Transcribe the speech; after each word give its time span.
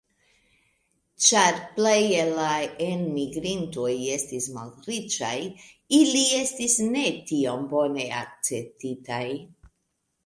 Ĉar 1.25 1.57
plej 1.75 1.97
el 2.21 2.31
le 2.37 2.55
enmigrintoj 2.85 3.93
estis 4.15 4.49
malriĉaj, 4.57 5.35
Ili 6.01 6.25
estis 6.41 6.79
ne 6.97 7.07
tiom 7.33 7.71
bone 7.77 8.11
akceptitaj. 8.25 9.25